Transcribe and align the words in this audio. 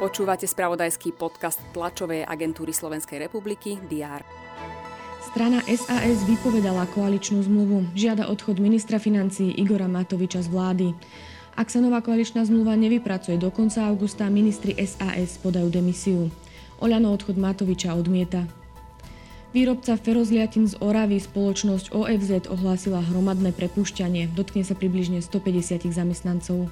Počúvate 0.00 0.48
spravodajský 0.48 1.12
podcast 1.12 1.60
tlačovej 1.76 2.24
agentúry 2.24 2.72
Slovenskej 2.72 3.20
republiky 3.20 3.76
DR. 3.84 4.24
Strana 5.30 5.60
SAS 5.68 6.24
vypovedala 6.24 6.88
koaličnú 6.90 7.44
zmluvu. 7.44 7.92
Žiada 7.92 8.32
odchod 8.32 8.58
ministra 8.58 8.96
financí 8.96 9.52
Igora 9.60 9.86
Matoviča 9.86 10.40
z 10.40 10.48
vlády. 10.48 10.88
Ak 11.54 11.68
sa 11.68 11.84
nová 11.84 12.00
koaličná 12.00 12.42
zmluva 12.48 12.74
nevypracuje 12.80 13.36
do 13.36 13.52
konca 13.52 13.84
augusta, 13.86 14.26
ministri 14.32 14.72
SAS 14.80 15.36
podajú 15.38 15.68
demisiu. 15.68 16.32
Oľano 16.80 17.12
odchod 17.12 17.36
Matoviča 17.36 17.92
odmieta. 17.92 18.59
Výrobca 19.50 19.98
ferozliatin 19.98 20.70
z 20.70 20.78
Oravy 20.78 21.18
spoločnosť 21.18 21.90
OFZ 21.90 22.46
ohlásila 22.54 23.02
hromadné 23.02 23.50
prepušťanie. 23.50 24.30
Dotkne 24.30 24.62
sa 24.62 24.78
približne 24.78 25.18
150 25.18 25.90
zamestnancov. 25.90 26.70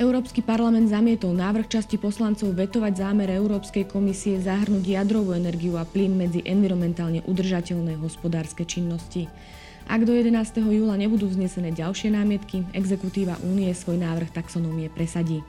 Európsky 0.00 0.40
parlament 0.40 0.88
zamietol 0.88 1.36
návrh 1.36 1.68
časti 1.68 2.00
poslancov 2.00 2.56
vetovať 2.56 3.04
zámer 3.04 3.28
Európskej 3.28 3.84
komisie 3.84 4.40
zahrnúť 4.40 4.96
jadrovú 4.96 5.36
energiu 5.36 5.76
a 5.76 5.84
plyn 5.84 6.16
medzi 6.16 6.40
environmentálne 6.40 7.20
udržateľné 7.28 8.00
hospodárske 8.00 8.64
činnosti. 8.64 9.28
Ak 9.84 10.00
do 10.08 10.16
11. 10.16 10.40
júla 10.56 10.96
nebudú 10.96 11.28
vznesené 11.28 11.76
ďalšie 11.76 12.16
námietky, 12.16 12.64
exekutíva 12.72 13.36
únie 13.44 13.68
svoj 13.76 14.00
návrh 14.00 14.32
taxonómie 14.32 14.88
presadí. 14.88 15.44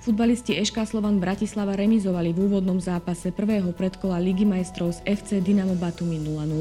Futbalisti 0.00 0.56
Eška 0.56 0.88
Slovan 0.88 1.20
Bratislava 1.20 1.76
remizovali 1.76 2.32
v 2.32 2.48
úvodnom 2.48 2.80
zápase 2.80 3.28
prvého 3.36 3.68
predkola 3.76 4.16
Ligy 4.16 4.48
majstrov 4.48 4.96
z 4.96 5.04
FC 5.04 5.44
Dynamo 5.44 5.76
Batumi 5.76 6.16
0-0. 6.16 6.56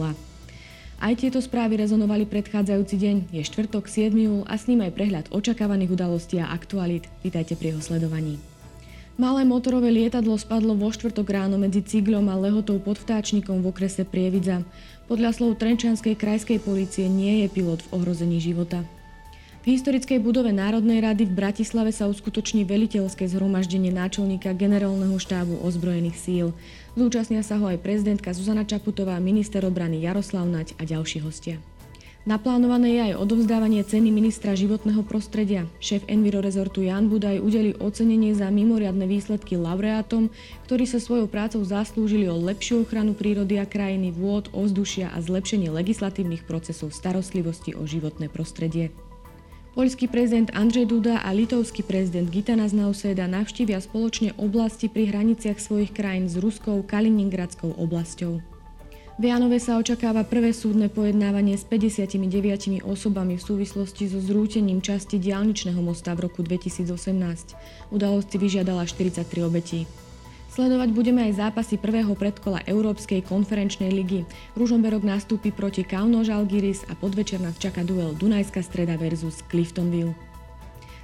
Aj 0.99 1.13
tieto 1.16 1.39
správy 1.39 1.80
rezonovali 1.80 2.27
predchádzajúci 2.27 2.95
deň. 2.99 3.16
Je 3.31 3.39
štvrtok 3.47 3.88
7. 3.88 4.11
júl 4.11 4.44
a 4.44 4.59
s 4.59 4.67
ním 4.67 4.83
aj 4.83 4.91
prehľad 4.91 5.25
očakávaných 5.31 5.95
udalostí 5.95 6.35
a 6.44 6.52
aktualít. 6.52 7.07
Vítajte 7.23 7.55
pri 7.55 7.71
jeho 7.71 7.80
sledovaní. 7.80 8.44
Malé 9.16 9.47
motorové 9.47 9.88
lietadlo 9.88 10.36
spadlo 10.36 10.75
vo 10.75 10.92
štvrtok 10.92 11.31
ráno 11.31 11.55
medzi 11.55 11.80
Ciglom 11.80 12.27
a 12.27 12.36
Lehotou 12.36 12.75
pod 12.83 12.99
vtáčnikom 12.99 13.64
v 13.64 13.71
okrese 13.71 14.03
Prievidza. 14.03 14.67
Podľa 15.08 15.39
slov 15.39 15.64
Trenčanskej 15.64 16.19
krajskej 16.19 16.59
policie 16.59 17.08
nie 17.08 17.47
je 17.47 17.55
pilot 17.55 17.88
v 17.88 18.03
ohrození 18.03 18.44
života. 18.44 18.83
V 19.59 19.75
historickej 19.75 20.23
budove 20.23 20.55
Národnej 20.55 21.03
rady 21.03 21.27
v 21.27 21.35
Bratislave 21.35 21.91
sa 21.91 22.07
uskutoční 22.07 22.63
veliteľské 22.63 23.27
zhromaždenie 23.27 23.91
náčelníka 23.91 24.55
generálneho 24.55 25.19
štábu 25.19 25.59
ozbrojených 25.59 26.15
síl. 26.15 26.47
Zúčastnia 26.95 27.43
sa 27.43 27.59
ho 27.59 27.67
aj 27.67 27.83
prezidentka 27.83 28.31
Zuzana 28.31 28.63
Čaputová, 28.63 29.19
minister 29.19 29.59
obrany 29.67 29.99
Jaroslav 29.99 30.47
Nať 30.47 30.80
a 30.80 30.87
ďalší 30.87 31.19
hostia. 31.27 31.59
Naplánované 32.23 32.87
je 32.95 33.02
aj 33.11 33.19
odovzdávanie 33.19 33.83
ceny 33.83 34.15
ministra 34.15 34.55
životného 34.55 35.03
prostredia. 35.03 35.67
Šéf 35.83 36.07
Enviro 36.07 36.39
rezortu 36.39 36.80
Jan 36.80 37.11
Budaj 37.11 37.43
udeli 37.43 37.75
ocenenie 37.75 38.31
za 38.31 38.47
mimoriadne 38.47 39.11
výsledky 39.11 39.59
laureátom, 39.59 40.31
ktorí 40.71 40.87
sa 40.87 41.03
svojou 41.03 41.27
prácou 41.27 41.59
zaslúžili 41.67 42.31
o 42.31 42.39
lepšiu 42.39 42.87
ochranu 42.87 43.11
prírody 43.11 43.59
a 43.59 43.67
krajiny, 43.67 44.15
vôd, 44.15 44.47
ovzdušia 44.55 45.11
a 45.11 45.19
zlepšenie 45.19 45.67
legislatívnych 45.67 46.47
procesov 46.47 46.95
starostlivosti 46.95 47.75
o 47.75 47.83
životné 47.83 48.31
prostredie. 48.31 48.95
Poľský 49.78 50.09
prezident 50.09 50.50
Andrzej 50.58 50.89
Duda 50.89 51.22
a 51.22 51.30
litovský 51.30 51.86
prezident 51.86 52.25
Gitanas 52.25 52.73
Nauseda 52.73 53.30
navštívia 53.30 53.78
spoločne 53.78 54.34
oblasti 54.42 54.89
pri 54.89 55.14
hraniciach 55.14 55.61
svojich 55.61 55.94
krajín 55.94 56.26
s 56.26 56.42
Ruskou 56.42 56.81
Kaliningradskou 56.81 57.78
oblasťou. 57.78 58.42
V 59.20 59.28
Janove 59.28 59.59
sa 59.59 59.76
očakáva 59.76 60.23
prvé 60.23 60.56
súdne 60.56 60.88
pojednávanie 60.88 61.59
s 61.59 61.67
59 61.67 62.81
osobami 62.88 63.36
v 63.36 63.44
súvislosti 63.44 64.08
so 64.08 64.17
zrútením 64.23 64.80
časti 64.80 65.20
diálničného 65.20 65.83
mosta 65.83 66.16
v 66.16 66.31
roku 66.31 66.39
2018. 66.39 66.89
Udalosť 67.92 68.31
vyžiadala 68.39 68.88
43 68.88 69.28
obetí. 69.44 69.86
Sledovať 70.50 70.89
budeme 70.92 71.30
aj 71.30 71.45
zápasy 71.45 71.78
prvého 71.78 72.09
predkola 72.17 72.65
Európskej 72.65 73.21
konferenčnej 73.21 73.93
ligy. 73.93 74.26
Ružomberok 74.58 75.05
nastúpi 75.05 75.54
proti 75.54 75.86
Kauno 75.86 76.26
Žalgiris 76.26 76.89
a 76.89 76.98
podvečer 76.98 77.37
nás 77.37 77.55
čaká 77.61 77.86
duel 77.86 78.17
Dunajská 78.17 78.65
streda 78.65 78.98
versus 78.98 79.45
Cliftonville. 79.45 80.17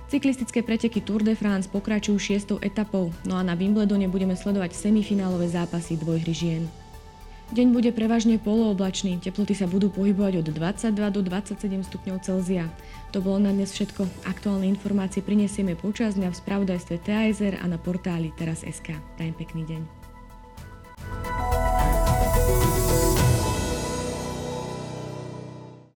Cyklistické 0.10 0.62
preteky 0.62 1.02
Tour 1.02 1.26
de 1.26 1.34
France 1.34 1.66
pokračujú 1.70 2.18
šiestou 2.18 2.58
etapou, 2.62 3.10
no 3.26 3.38
a 3.38 3.46
na 3.46 3.58
Wimbledone 3.58 4.06
budeme 4.10 4.38
sledovať 4.38 4.78
semifinálové 4.78 5.50
zápasy 5.50 5.98
dvojhry 5.98 6.34
žien. 6.34 6.64
Deň 7.54 7.78
bude 7.78 7.94
prevažne 7.94 8.42
polooblačný, 8.42 9.22
teploty 9.22 9.54
sa 9.54 9.70
budú 9.70 9.94
pohybovať 9.94 10.42
od 10.42 10.48
22 10.50 10.98
do 11.14 11.22
27 11.22 11.86
stupňov 11.86 12.18
Celzia. 12.26 12.66
To 13.14 13.22
bolo 13.22 13.38
na 13.38 13.54
dnes 13.54 13.70
všetko. 13.70 14.26
Aktuálne 14.26 14.66
informácie 14.66 15.22
prinesieme 15.22 15.78
počas 15.78 16.18
dňa 16.18 16.34
v 16.34 16.40
spravodajstve 16.42 16.96
TASR 17.06 17.62
a 17.62 17.66
na 17.70 17.78
portáli 17.78 18.34
teraz.sk. 18.34 18.98
Prajem 19.14 19.36
pekný 19.38 19.62
deň. 19.62 20.05